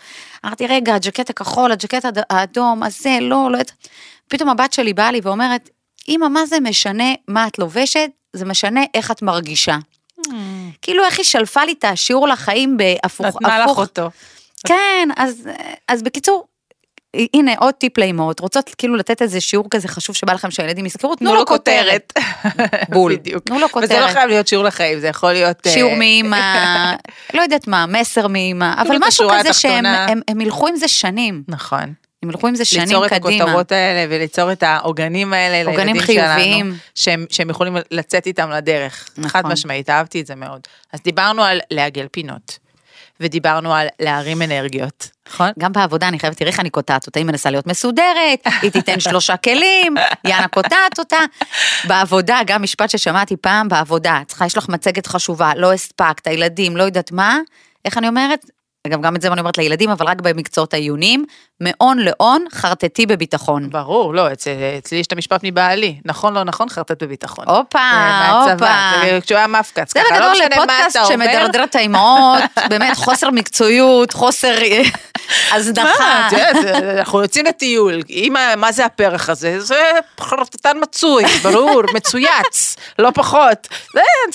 [0.44, 3.58] אמרתי, רגע, הג'קט הכחול, הג'קט האדום, אז זה, לא, לא...
[3.58, 3.72] יודעת."
[4.28, 5.70] פתאום הבת שלי באה לי ואומרת,
[6.08, 8.10] אמא, מה זה משנה מה את לובשת?
[8.32, 9.76] זה משנה איך את מרגישה.
[10.82, 13.78] כאילו איך היא שלפה לי את השיעור לחיים בהפוך, נתנה לך הפוך.
[13.78, 14.10] אותו.
[14.66, 15.48] כן, אז,
[15.88, 16.46] אז בקיצור,
[17.34, 21.16] הנה עוד טיפ לאמהות, רוצות כאילו לתת איזה שיעור כזה חשוב שבא לכם שהילדים יזכרו,
[21.16, 22.12] תנו לו כותרת.
[22.92, 23.16] בול.
[23.16, 23.44] בדיוק.
[23.44, 24.10] תנו לו וזה לא כותרת.
[24.10, 25.66] חייב להיות שיעור לחיים, זה יכול להיות...
[25.66, 26.94] אה, שיעור מאמא,
[27.34, 31.94] לא יודעת מה, מסר מאמא, אבל משהו כזה שהם ילכו עם זה שנים, נכון.
[32.22, 33.44] הם ילכו עם זה שנים ליצור את קדימה.
[33.44, 36.76] הכותרות האלה וליצור את העוגנים האלה עוגנים לילדים שלנו, חיוביים.
[36.94, 39.08] שהם, שהם יכולים לצאת איתם לדרך.
[39.18, 39.30] נכון.
[39.30, 40.60] חד משמעית, אהבתי את זה מאוד.
[40.92, 42.58] אז דיברנו על לעגל פינות,
[43.20, 45.50] ודיברנו על להרים אנרגיות, נכון?
[45.58, 49.00] גם בעבודה, אני חייבת, תראי איך אני קוטעת אותה, היא מנסה להיות מסודרת, היא תיתן
[49.10, 51.18] שלושה כלים, יאנה קוטעת אותה.
[51.84, 56.82] בעבודה, גם משפט ששמעתי פעם, בעבודה, צריכה, יש לך מצגת חשובה, לא הספקת, הילדים, לא
[56.82, 57.38] יודעת מה,
[57.84, 58.46] איך אני אומרת?
[58.86, 61.24] אגב, גם את זה אני אומרת לילדים, אבל רק במקצועות העיוניים,
[61.60, 63.70] מאון לאון, חרטטי בביטחון.
[63.70, 67.44] ברור, לא, אצל, אצלי יש את המשפט מבעלי, נכון, לא נכון, חרטט בביטחון.
[67.48, 67.78] הופה,
[68.44, 68.66] זה הופה.
[69.04, 71.26] זה כשהוא היה מפקץ, זה ככה, לא בגדול משנה מה לפודקאסט אתה אומר.
[71.26, 74.54] שמדרדר את האימהות, באמת חוסר מקצועיות, חוסר,
[75.52, 76.28] הזנחה.
[76.28, 79.60] את יודעת, אנחנו יוצאים לטיול, אמא, מה זה הפרח הזה?
[79.60, 79.90] זה
[80.20, 83.68] חרטטן מצוי, ברור, מצויץ, לא פחות.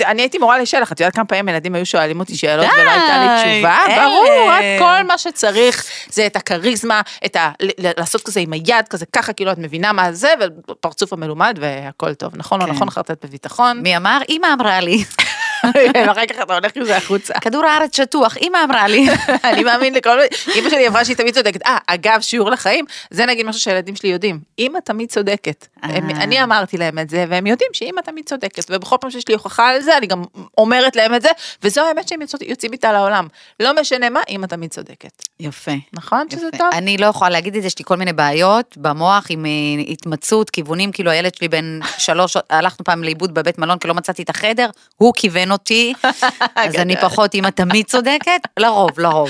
[0.05, 3.17] אני הייתי מורה לשלח, את יודעת כמה פעמים ילדים היו שואלים אותי שאלות ולא הייתה
[3.17, 3.83] לי תשובה?
[4.03, 7.51] ברור, רק כל מה שצריך זה את הכריזמה, את ה...
[7.97, 10.33] לעשות כזה עם היד, כזה ככה, כאילו את מבינה מה זה,
[10.69, 12.71] ופרצוף המלומד והכל טוב, נכון כן.
[12.71, 13.79] נכון, חרטט בביטחון.
[13.81, 14.19] מי אמר?
[14.29, 15.03] אמא אמרה לי.
[16.07, 17.33] ואחר כך אתה הולך עם זה החוצה.
[17.33, 19.07] כדור הארץ שטוח, אמא אמרה לי.
[19.43, 20.19] אני מאמין לכל...
[20.55, 21.65] אמא שלי אמרה שהיא תמיד צודקת.
[21.65, 24.39] אה, אגב, שיעור לחיים, זה נגיד משהו שהילדים שלי יודעים.
[24.59, 25.67] אמא תמיד צודקת.
[25.83, 25.89] אה.
[25.97, 28.63] אני אמרתי להם את זה, והם יודעים שאמא תמיד צודקת.
[28.69, 30.23] ובכל פעם שיש לי הוכחה על זה, אני גם
[30.57, 31.29] אומרת להם את זה,
[31.63, 33.27] וזו האמת שהם יוצאים איתה לעולם.
[33.59, 35.23] לא משנה מה, אמא תמיד צודקת.
[35.39, 35.71] יפה.
[35.93, 36.49] נכון שזה.
[36.57, 36.67] טוב?
[36.73, 39.51] אני לא יכולה להגיד את זה, יש לי כל מיני בעיות במוח עם אה,
[39.87, 44.23] התמצאות, כיוונים, כאילו הילד שלי בן שלוש, הלכנו פעם לאיבוד בבית מלון כי לא מצאתי
[44.23, 45.93] את החדר, הוא כיוון אותי,
[46.55, 46.95] אז אני.
[47.01, 49.29] פחות אמא תמיד צודקת, לרוב, לרוב.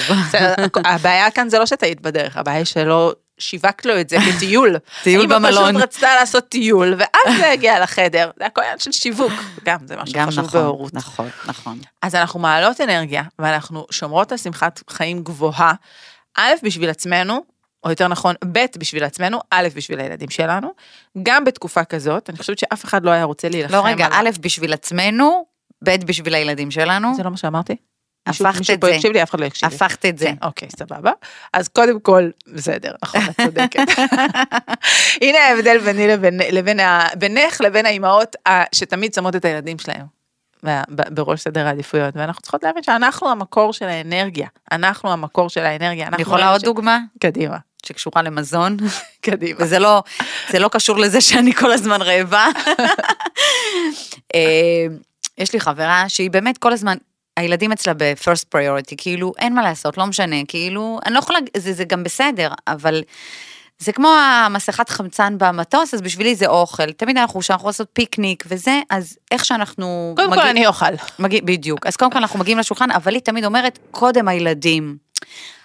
[0.86, 4.76] הבעיה כאן זה לא שטעית בדרך, הבעיה היא שלא שיווקת לו את זה כטיול.
[5.04, 5.64] טיול במלון.
[5.70, 8.32] אמא פשוט רצתה לעשות טיול, ואז זה הגיע לחדר.
[8.40, 9.32] זה הכל עניין של שיווק.
[9.64, 10.94] גם, זה משהו גם חשוב נכון, בהורות.
[10.94, 11.80] נכון, נכון.
[12.02, 15.74] אז אנחנו מעלות אנרגיה, ואנחנו שומרות על שמחת חיים גבוהה,
[16.38, 17.44] א', בשביל עצמנו,
[17.84, 20.72] או יותר נכון, ב', בשביל עצמנו, א', בשביל הילדים שלנו,
[21.24, 24.32] גם בתקופה כזאת, אני חושבת שאף אחד לא היה רוצה להילחם לא רגע, על- א',
[24.40, 25.46] בשביל עצמנו,
[25.86, 27.76] ב', בשביל הילדים שלנו, זה לא מה שאמרתי?
[28.28, 28.94] מישהו- הפכת מישהו את פה זה.
[28.94, 29.76] יקשיב לי, אף אחד לא יקשיב לי.
[29.76, 30.26] הפכת את זה.
[30.26, 31.12] כן, אוקיי, סבבה.
[31.54, 34.00] אז קודם כל, בסדר, נכון, את צודקת.
[35.22, 38.36] הנה ההבדל ביני לבין, לבין ה, בינך לבין האימהות
[38.76, 40.06] שתמיד שמות את הילדים שלהם.
[40.90, 46.08] בראש סדר העדיפויות, ואנחנו צריכות להבין שאנחנו המקור של האנרגיה, אנחנו המקור של האנרגיה.
[46.08, 48.78] אני יכולה עוד דוגמה קדימה, שקשורה למזון,
[49.26, 49.60] קדימה.
[49.62, 50.04] וזה לא,
[50.50, 52.48] זה לא קשור לזה שאני כל הזמן רעבה.
[55.38, 56.98] יש לי חברה שהיא באמת כל הזמן,
[57.38, 61.74] הילדים אצלה ב-first priority, כאילו אין מה לעשות, לא משנה, כאילו, אני לא יכולה, זה,
[61.74, 63.04] זה גם בסדר, אבל
[63.80, 66.92] זה כמו המסכת חמצן במטוס, אז בשבילי זה אוכל.
[66.92, 70.14] תמיד אנחנו, כשאנחנו לעשות פיקניק וזה, אז איך שאנחנו...
[70.18, 70.86] קודם כל מגיע- אני אוכל.
[71.20, 71.88] מגיע, בדיוק.
[71.88, 74.98] אז קודם כל אנחנו מגיעים לשולחן, אבל היא תמיד אומרת, קודם הילדים.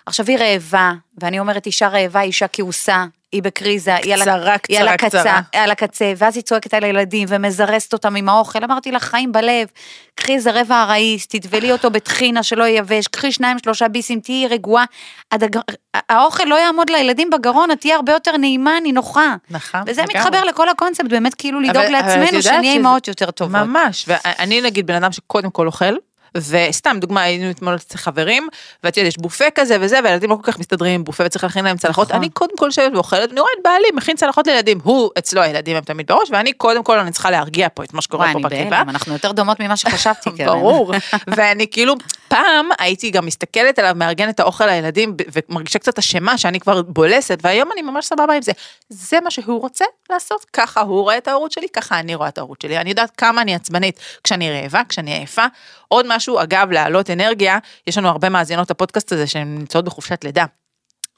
[0.07, 4.79] עכשיו היא רעבה, ואני אומרת, אישה רעבה, אישה כעוסה, היא בקריזה, היא על, קצרה, היא
[4.81, 5.41] על הקצה, קצרה.
[5.55, 8.65] על הקצה, ואז היא צועקת על הילדים ומזרזת אותם עם האוכל.
[8.65, 9.67] אמרתי לה, חיים בלב,
[10.15, 14.85] קחי איזה רבע ארעיס, תטבלי אותו בטחינה שלא ייבש, קחי שניים שלושה ביסים, תהיי רגועה.
[15.33, 15.61] הדג...
[16.09, 19.35] האוכל לא יעמוד לילדים בגרון, את תהיה הרבה יותר נעימה, נינוחה.
[19.51, 19.81] נכון.
[19.87, 20.19] וזה לגמרי.
[20.19, 23.57] מתחבר לכל הקונספט, באמת כאילו לדאוג אבל- לעצמנו, שנהיה שזה- אימהות יותר טובות.
[23.61, 25.95] ממש, ואני נגיד בן אדם שקודם כל אוכל,
[26.37, 28.49] וסתם דוגמה היינו אתמול אצל חברים,
[28.85, 31.65] ואת יודעת יש בופה כזה וזה, והילדים לא כל כך מסתדרים עם בופה וצריך להכין
[31.65, 32.21] להם צלחות, נכון.
[32.21, 35.77] אני קודם כל יושבת ואוכלת, ואני רואה את בעלי מכין צלחות לילדים, הוא אצלו הילדים
[35.77, 38.43] הם תמיד בראש, ואני קודם כל אני צריכה להרגיע פה את מה שקורה פה אני
[38.43, 38.81] בקיבה.
[38.81, 40.47] אנחנו יותר דומות ממה שחשבתי, קרן.
[40.53, 40.93] ברור,
[41.27, 41.95] ואני כאילו,
[42.29, 47.39] פעם הייתי גם מסתכלת עליו, מארגנת את האוכל לילדים, ומרגישה קצת אשמה שאני כבר בולסת,
[47.43, 48.53] והיום אני ממש סבבה עם זה.
[48.89, 52.39] זה מה שהוא רוצה לעשות, ככה הוא רואה את ההורות שלי, ככה אני רואה את
[52.39, 52.79] ההורות שלי.
[52.79, 55.47] אני יודעת כמה אני עצבנית כשאני רעבה, כשאני עייפה.
[55.89, 60.45] עוד משהו, אגב, להעלות אנרגיה, יש לנו הרבה מאזינות לפודקאסט הזה שהן נמצאות בחופשת לידה.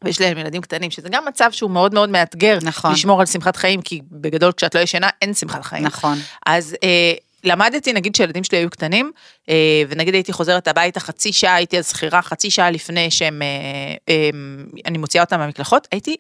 [0.05, 2.93] ויש להם ילדים קטנים, שזה גם מצב שהוא מאוד מאוד מאתגר, נכון.
[2.93, 5.85] לשמור על שמחת חיים, כי בגדול כשאת לא ישנה אין שמחת חיים.
[5.85, 6.19] נכון.
[6.47, 7.13] אז אה,
[7.45, 9.13] למדתי, נגיד שהילדים שלי היו קטנים,
[9.49, 13.95] אה, ונגיד הייתי חוזרת הביתה חצי שעה, הייתי אז שכירה חצי שעה לפני שהם, אה,
[14.09, 14.31] אה,
[14.87, 16.17] אני מוציאה אותם מהמקלחות, הייתי,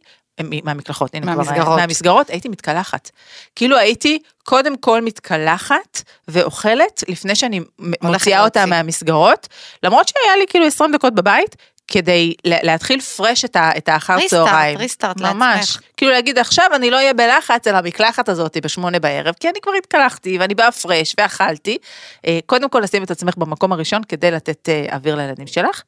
[0.64, 1.78] מהמקלחות, הנה כבר, מהמסגרות.
[1.78, 3.10] מהמסגרות, הייתי מתקלחת.
[3.56, 7.60] כאילו הייתי קודם כל מתקלחת ואוכלת לפני שאני
[8.02, 8.76] מוציאה אותם להוציא.
[8.76, 9.48] מהמסגרות,
[9.82, 11.56] למרות שהיה לי כאילו 20 דקות בבית.
[11.88, 14.78] כדי לה- להתחיל פרש את, ה, את האחר ריסטארט, צהריים.
[14.78, 15.58] ריסטארט ממש.
[15.58, 15.80] לעצמך.
[15.96, 19.72] כאילו להגיד עכשיו אני לא אהיה בלחץ על המקלחת הזאת בשמונה בערב, כי אני כבר
[19.78, 21.78] התקלחתי ואני באה פרש ואכלתי.
[22.26, 25.82] אה, קודם כל לשים את עצמך במקום הראשון כדי לתת אה, אוויר לילדים שלך.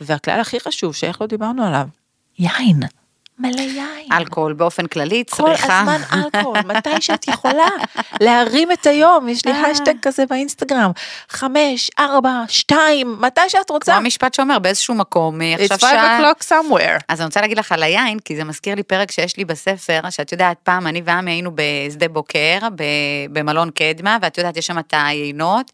[0.00, 1.86] והכלל הכי חשוב שאיך לא דיברנו עליו,
[2.38, 2.80] יין.
[3.38, 4.12] מלא יין.
[4.12, 5.80] אלכוהול באופן כללי, כל צריכה.
[5.80, 7.68] הזמן אלכוהול, מתי שאת יכולה
[8.20, 9.70] להרים את היום, יש לי אה.
[9.70, 10.90] השטג כזה באינסטגרם,
[11.28, 13.94] חמש, ארבע, שתיים, מתי שאת כמו רוצה.
[13.94, 16.18] המשפט שאומר, באיזשהו מקום, אה, It's עכשיו five שעה...
[16.20, 17.00] o'clock somewhere.
[17.08, 20.00] אז אני רוצה להגיד לך על היין, כי זה מזכיר לי פרק שיש לי בספר,
[20.10, 22.58] שאת יודעת, פעם אני ועמי היינו בשדה בוקר,
[23.32, 25.72] במלון קדמה, ואת יודעת, יש שם את היינות.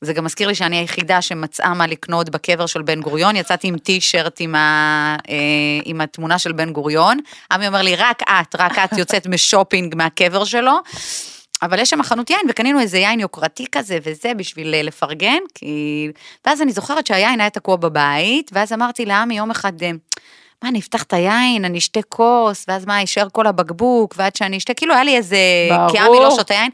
[0.00, 3.78] זה גם מזכיר לי שאני היחידה שמצאה מה לקנות בקבר של בן גוריון, יצאתי עם
[3.78, 5.36] טישרט עם, ה, אה,
[5.84, 7.18] עם התמונה של בן גוריון.
[7.52, 10.72] עמי אומר לי, רק את, רק את יוצאת משופינג מהקבר שלו.
[11.62, 16.08] אבל יש שם חנות יין, וקנינו איזה יין יוקרתי כזה וזה בשביל אה, לפרגן, כי...
[16.46, 19.90] ואז אני זוכרת שהיין היה תקוע בבית, ואז אמרתי לעמי יום אחד, אה,
[20.62, 24.56] מה, אני אפתח את היין, אני אשתה כוס, ואז מה, יישאר כל הבקבוק, ועד שאני
[24.56, 25.36] אשתה, כאילו היה לי איזה...
[25.90, 26.24] כי עמי ברור.
[26.24, 26.70] לא שותה יין.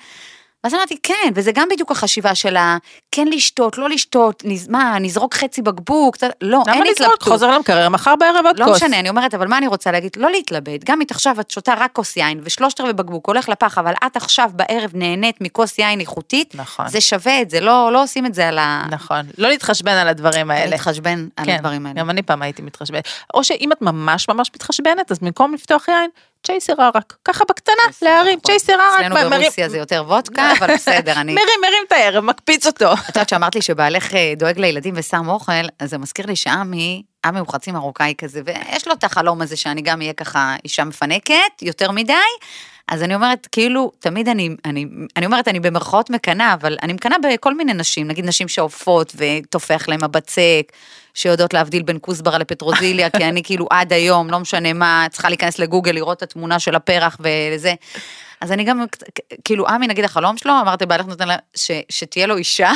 [0.66, 2.76] ואז אמרתי, כן, וזה גם בדיוק החשיבה של ה...
[3.10, 4.68] כן לשתות, לא לשתות, נז...
[4.68, 7.00] מה, נזרוק חצי בקבוק, קצת, לא, אין למה לזרוק?
[7.00, 7.22] התלבטות.
[7.22, 8.76] חוזר למקרר, מחר בערב עוד לא כוס.
[8.76, 10.10] משנה, אני אומרת, אבל מה אני רוצה להגיד?
[10.16, 10.84] לא להתלבט.
[10.84, 14.16] גם אם עכשיו את שותה רק כוס יין, ושלושת רבעי בקבוק הולך לפח, אבל את
[14.16, 16.88] עכשיו בערב נהנית מכוס יין איכותית, נכון.
[16.88, 18.86] זה שווה את זה, לא, לא עושים את זה על ה...
[18.90, 19.26] נכון.
[19.38, 20.70] לא להתחשבן על הדברים האלה.
[20.70, 22.00] להתחשבן על כן, הדברים האלה.
[22.00, 23.08] גם אני פעם הייתי מתחשבנת.
[23.34, 26.10] או שאם את ממש ממש מתחשבנת, אז במקום לפתוח יין,
[26.46, 27.16] צ'ייסר ערק.
[27.24, 29.00] ככה בקטנה, להרים, צ'ייסר ערק.
[29.00, 29.16] נכון.
[29.16, 31.34] אצלנו ברוסיה זה יותר וודקה, אבל בסדר, אני...
[31.34, 32.92] מרים, מרים את הערב, מקפיץ אותו.
[32.92, 37.02] את יודעת שאמרת לי שבעלך אה, דואג לילדים ושם אוכל, אז זה מזכיר לי שעמי,
[37.24, 40.84] עמי הוא חצי מרוקאי כזה, ויש לו את החלום הזה שאני גם אהיה ככה אישה
[40.84, 42.12] מפנקת, יותר מדי.
[42.88, 47.18] אז אני אומרת, כאילו, תמיד אני, אני, אני אומרת, אני במרכאות מקנאה, אבל אני מקנאה
[47.18, 50.72] בכל מיני נשים, נגיד נשים שעופות וטופח להן הבצק,
[51.14, 55.58] שיודעות להבדיל בין כוסברה לפטרוזיליה, כי אני כאילו עד היום, לא משנה מה, צריכה להיכנס
[55.58, 57.74] לגוגל, לראות את התמונה של הפרח וזה.
[58.40, 58.84] אז אני גם,
[59.44, 62.72] כאילו, עמי, נגיד החלום שלו, אמרתי, בעלך נותן לה, ש, שתהיה לו אישה,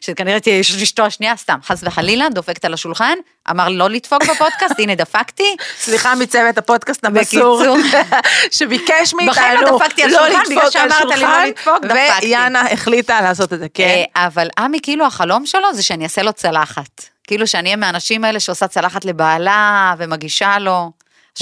[0.00, 3.14] שכנראה תהיה אשתו השנייה, סתם, חס וחלילה, דופקת על השולחן,
[3.50, 5.56] אמר לא לדפוק בפודקאסט, הנה דפקתי.
[5.78, 7.62] סליחה מצוות הפודקאסט המסור.
[8.50, 12.26] שביקש לא מאיתנו לא בגלל לדפוק על לא שולחן, לדפוק, דפקתי.
[12.26, 14.04] ויאנה החליטה לעשות את זה, כן.
[14.16, 17.04] אה, אבל עמי, כאילו החלום שלו זה שאני אעשה לו צלחת.
[17.28, 20.90] כאילו שאני אהיה מהאנשים האלה שעושה צלחת לבעלה ומגישה לו.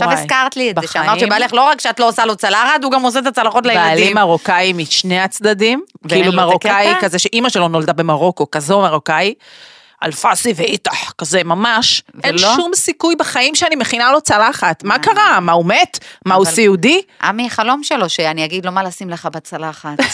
[0.01, 2.85] עכשיו הזכרת לי את זה, שאמרת בחיים- שבעלך לא רק שאת לא עושה לו צלחת,
[2.85, 4.17] הוא גם עושה את הצלחות בעלי לילדים.
[4.17, 6.95] מרוקאי משני הצדדים, כאילו מרוקאי?
[7.01, 9.35] כזה שאימא שלו נולדה במרוקו, כזו מרוקאי.
[10.03, 12.55] אלפסי ואיתך, כזה ממש, אין ולא?
[12.57, 14.85] שום סיכוי בחיים שאני מכינה לו צלחת.
[14.85, 15.41] מה קרה?
[15.41, 15.99] מה, הוא מת?
[16.27, 17.03] מה, הוא סיעודי?
[17.23, 19.99] עמי, חלום שלו, שאני אגיד לו מה לשים לך בצלחת.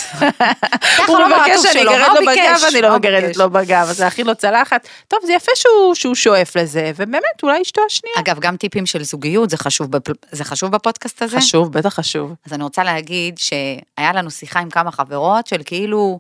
[0.96, 2.60] הוא החלום מבקש שאני אגרד לו בגב?
[2.68, 3.36] אני לא מגרדת?
[3.36, 4.88] לו בגב, אז להכין לו צלחת.
[5.08, 8.16] טוב, זה יפה שהוא שואף לזה, ובאמת, אולי אשתו השנייה.
[8.18, 11.36] אגב, גם טיפים של זוגיות, זה חשוב בפודקאסט הזה?
[11.36, 12.34] חשוב, בטח חשוב.
[12.46, 16.18] אז אני רוצה להגיד שהיה לנו שיחה עם כמה חברות של כאילו,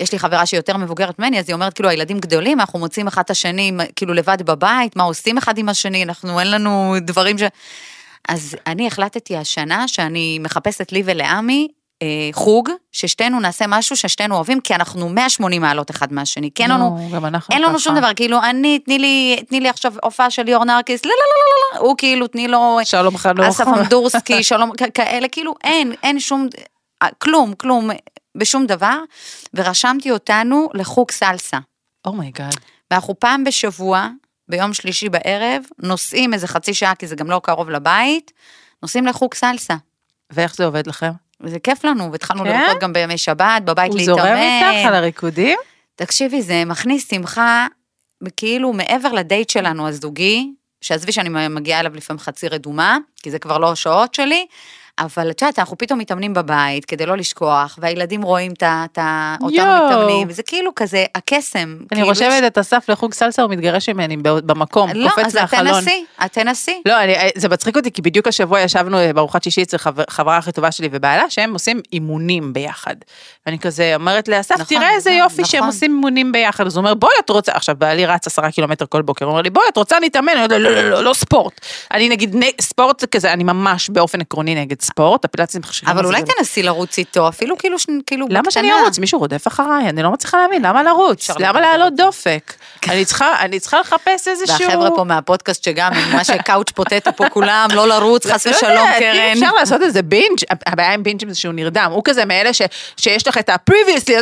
[0.00, 3.06] יש לי חברה שהיא יותר מבוגרת ממני, אז היא אומרת כאילו הילדים גדולים, אנחנו מוצאים
[3.06, 7.38] אחד את השני כאילו לבד בבית, מה עושים אחד עם השני, אנחנו אין לנו דברים
[7.38, 7.42] ש...
[8.28, 11.68] אז אני החלטתי השנה שאני מחפשת לי ולעמי
[12.02, 16.70] אה, חוג, ששתינו נעשה משהו ששתינו אוהבים, כי אנחנו 180 מעלות אחד מהשני, כי אין
[16.70, 17.78] לנו, נו, גם אנחנו אין לנו.
[17.78, 21.16] שום דבר, כאילו, אני, תני לי, תני לי עכשיו הופעה של ליאור נרקיס, לא, לא,
[21.16, 22.78] לא, לא, לא, הוא כאילו, תני לו...
[22.84, 23.46] שלום חנוך.
[23.46, 26.48] אסף אמדורסקי, שלום, כאלה, כאילו אין, אין שום,
[27.18, 27.90] כלום, כלום,
[28.36, 28.98] בשום דבר,
[29.54, 31.58] ורשמתי אותנו לחוג סלסה.
[32.04, 32.54] Oh my God.
[32.90, 34.08] ואנחנו פעם בשבוע,
[34.48, 38.32] ביום שלישי בערב, נוסעים איזה חצי שעה, כי זה גם לא קרוב לבית,
[38.82, 39.74] נוסעים לחוג סלסה.
[40.30, 41.10] ואיך זה עובד לכם?
[41.40, 42.60] וזה כיף לנו, והתחלנו כן?
[42.60, 44.18] לרקוד גם בימי שבת, בבית הוא להתאמן.
[44.18, 45.58] זורם איתך על הריקודים?
[45.96, 47.66] תקשיבי, זה מכניס שמחה,
[48.36, 53.58] כאילו מעבר לדייט שלנו הזוגי, שעזבי שאני מגיעה אליו לפעמים חצי רדומה, כי זה כבר
[53.58, 54.46] לא השעות שלי,
[55.00, 58.62] אבל את יודעת, אנחנו פתאום מתאמנים בבית כדי לא לשכוח, והילדים רואים את
[58.98, 59.86] ה- אותנו.
[59.86, 61.58] מתאמנים, וזה כאילו כזה הקסם.
[61.78, 65.36] אני כאילו רושמת יש- את אסף לחוג סלסה, הוא מתגרש ממני במקום, לא, קופץ אז
[65.36, 65.80] את מהחלון.
[65.80, 66.82] תנסי, את תנסי.
[66.86, 70.52] לא, אני, זה מצחיק אותי, כי בדיוק השבוע ישבנו בארוחת שישי אצל חבר, חברה הכי
[70.52, 72.96] טובה שלי ובעלה, שהם עושים אימונים ביחד.
[73.46, 75.68] ואני כזה אומרת לאסף, נכון, תראה איזה נכון, יופי שהם נכון.
[75.68, 76.66] עושים אימונים ביחד.
[76.66, 79.42] אז הוא אומר, בואי, את רוצה, עכשיו בעלי רץ עשרה קילומטר כל בוקר, הוא אומר
[79.42, 80.28] לי, בואי, את רוצה להתאמן?
[80.32, 81.60] אני אומרת לו, לא, לא, לא, לא ספורט.
[81.94, 85.90] אני נגיד, ספורט זה כזה, אני ממש באופן עקרוני נגד ספורט, הפילאצים מכשירים.
[85.96, 86.32] אבל את זה אולי.
[86.38, 87.76] תנסי לרוץ איתו, אפילו כאילו,
[88.06, 88.82] כאילו, למה שאני בקטנה.
[88.82, 88.98] ארוץ?
[88.98, 89.88] מישהו רודף אחריי?
[89.88, 91.30] אני לא מצליחה להבין, למה לרוץ?
[91.38, 91.92] למה להעלות.
[91.96, 92.52] דופק?
[92.88, 93.04] אני
[93.60, 94.56] צריכה, לחפש איזשהו...
[94.60, 98.98] והחבר'ה פה מהפודקאסט שגם, מה שקאוץ' פוטטו פה כולם, לא לרוץ, חס לא ושלום, יודעת,
[98.98, 99.32] קרן.
[99.32, 102.50] אפשר לעשות איזה בינג', הבעיה עם בינג'ים זה שהוא נרדם, הוא כזה מאלה
[102.96, 104.12] שיש לך את ה-previously,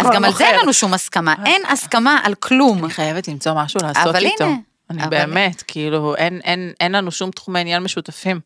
[0.00, 2.84] אז גם על זה אין לנו שום הסכמה, אין הסכמה על כלום.
[2.84, 4.44] אני חייבת למצוא משהו לעשות אבל איתו.
[4.90, 8.40] אני אבל- באמת, כאילו, אין- אין אין לנו שום תחומי עניין משותפים.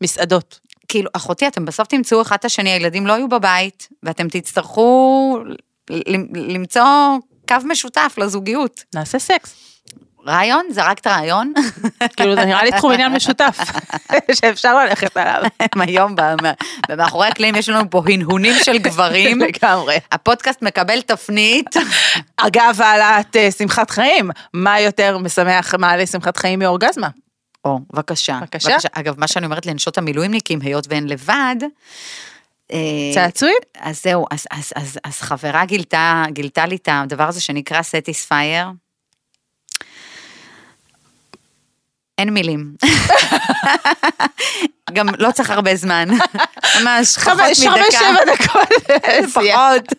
[0.00, 0.60] מסעדות.
[0.88, 5.38] כאילו, אחותי, אתם בסוף תמצאו אחד את השני, הילדים לא יהיו בבית, ואתם תצטרכו
[6.34, 8.84] למצוא קו משותף לזוגיות.
[8.94, 9.78] נעשה סקס.
[10.26, 10.66] רעיון?
[10.70, 11.52] זרקת רעיון?
[12.16, 13.58] כאילו, זה נראה לי תחום עניין משותף,
[14.40, 15.42] שאפשר ללכת עליו.
[15.80, 16.34] היום, ב-
[16.96, 19.40] מאחורי הקלעים יש לנו פה הנהונים של גברים.
[19.40, 19.96] לגמרי.
[20.12, 21.76] הפודקאסט מקבל תפנית.
[22.36, 27.08] אגב, העלאת אה, שמחת חיים, מה יותר משמח, מעלה שמחת חיים מאורגזמה?
[27.68, 28.38] או, בבקשה.
[28.40, 28.76] בבקשה.
[28.92, 31.56] אגב, מה שאני אומרת לנשות המילואימניקים, היות והן לבד,
[32.72, 32.78] אה,
[33.14, 33.58] צעצועים?
[33.78, 38.66] אז זהו, אז, אז, אז, אז חברה גילתה, גילתה לי את הדבר הזה שנקרא Satisfyer.
[42.18, 42.74] אין מילים.
[44.92, 46.08] גם לא צריך הרבה זמן.
[46.80, 47.44] ממש, פחות מדקה.
[47.44, 48.68] חמש, שבע דקות.
[49.22, 49.92] לפחות.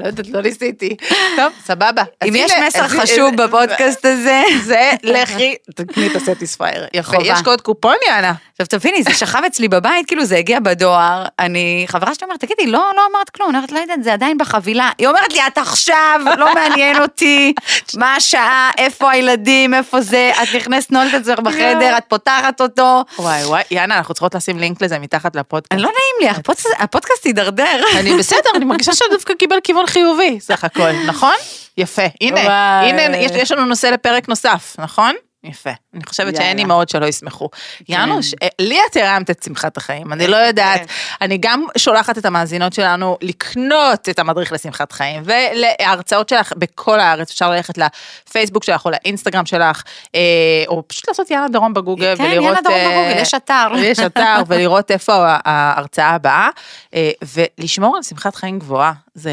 [0.00, 0.96] לא יודעת, לא ניסיתי.
[1.36, 2.02] טוב, סבבה.
[2.28, 6.86] אם יש מסר חשוב בפודקאסט הזה, זה לכי, תקני את הסטיס פרייר.
[6.94, 7.26] יפה, חובה.
[7.26, 8.32] יש קוד קופון, יאנה.
[8.52, 12.66] עכשיו תביני, זה שכב אצלי בבית, כאילו זה הגיע בדואר, אני, חברה שלי אומרת, תגידי,
[12.66, 14.90] לא, לא אמרת כלום, אני אומרת, לא יודעת, זה עדיין בחבילה.
[14.98, 17.54] היא אומרת לי, את עכשיו, לא מעניין אותי,
[17.96, 23.04] מה השעה, איפה הילדים, איפה זה, את נכנסת, נועלת את עצמך בחדר, את פותחת אותו.
[23.18, 25.72] וואי וואי, יאנה, אנחנו צריכות לשים לינק לזה מתחת לפודקאסט.
[25.72, 26.38] אני לא נעים לי,
[26.78, 27.80] הפודקאסט- הידרדר.
[27.98, 31.34] אני בסדר, אני מרגישה שהוא דווקא קיבל כיוון חיובי, סך הכל, נכון?
[31.78, 32.02] יפה.
[32.20, 32.40] הנה.
[32.82, 35.14] הנה, יש לנו נושא לפרק נוסף, נכון?
[35.44, 35.70] יפה.
[35.94, 36.60] אני חושבת שאין יאללה.
[36.60, 37.48] אימהות שלא יסמכו.
[37.88, 40.80] יאנוש, אה, לי את הרמת את שמחת החיים, אני לא יודעת.
[40.80, 40.86] כן.
[41.20, 47.30] אני גם שולחת את המאזינות שלנו לקנות את המדריך לשמחת חיים, ולהרצאות שלך בכל הארץ,
[47.30, 49.82] אפשר ללכת לפייסבוק שלך או לאינסטגרם שלך,
[50.14, 50.20] אה,
[50.68, 52.44] או פשוט לעשות יאנה דרום בגוגל כן, ולראות...
[52.44, 53.68] יאנה דרום אה, בגוגל, יש אתר.
[53.90, 56.48] יש אתר, ולראות איפה ההרצאה הבאה,
[56.94, 59.32] אה, ולשמור על שמחת חיים גבוהה, זה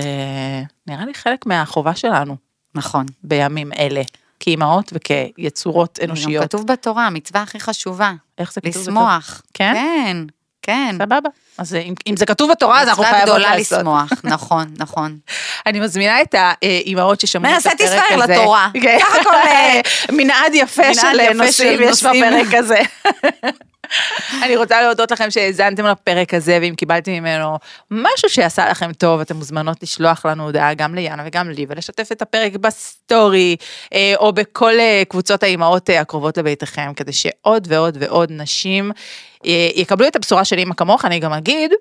[0.87, 2.35] נראה לי חלק מהחובה שלנו
[2.75, 3.05] נכון.
[3.23, 4.01] בימים אלה,
[4.45, 6.45] כאימהות וכיצורות אנושיות.
[6.45, 8.81] כתוב בתורה, המצווה הכי חשובה, איך זה כתוב?
[8.81, 9.41] לשמוח.
[9.53, 9.73] כן?
[9.73, 10.17] כן,
[10.61, 10.95] כן.
[10.99, 11.29] סבבה.
[11.57, 13.77] אז אם, אם זה כתוב בתורה, אז אנחנו מצווה חייבות גדולה לעשות.
[13.79, 15.17] לשמוח, נכון, נכון.
[15.67, 17.97] אני מזמינה את האימהות ששמעו את מנסה הפרק הזה.
[17.97, 18.69] תספר לתורה.
[18.81, 18.97] כן.
[18.99, 19.81] סך הכל, אה,
[20.17, 22.03] מנעד יפה מנעד של יפה נושאים יש.
[22.03, 22.79] בפרק הזה.
[24.43, 27.57] אני רוצה להודות לכם שהאזנתם לפרק הזה, ואם קיבלתם ממנו
[27.91, 32.21] משהו שעשה לכם טוב, אתם מוזמנות לשלוח לנו הודעה גם ליאנה וגם לי, ולשתף את
[32.21, 33.55] הפרק בסטורי,
[33.93, 38.91] אה, או בכל אה, קבוצות האימהות אה, הקרובות לביתכם, כדי שעוד ועוד ועוד נשים
[39.75, 41.71] יקבלו את הבשורה של אימא כמוך, אני גם אגיד.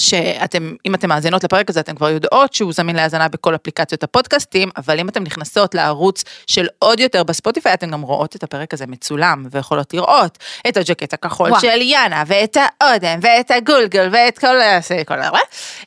[0.00, 4.68] שאתם, אם אתם מאזינות לפרק הזה, אתם כבר יודעות שהוא זמין להאזנה בכל אפליקציות הפודקאסטים,
[4.76, 8.86] אבל אם אתם נכנסות לערוץ של עוד יותר בספוטיפיי, אתם גם רואות את הפרק הזה
[8.86, 11.60] מצולם, ויכולות לראות את הג'קט הכחול וואו.
[11.60, 14.78] של יאנה, ואת האודם, ואת הגולגל, ואת כל ה...
[15.06, 15.30] כל ה...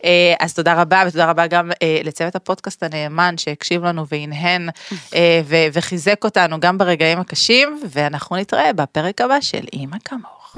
[0.04, 4.70] אה, אז תודה רבה, ותודה רבה גם אה, לצוות הפודקאסט הנאמן שהקשיב לנו והנהן
[5.16, 10.58] אה, ו- וחיזק אותנו גם ברגעים הקשים, ואנחנו נתראה בפרק הבא של אימא כמוך.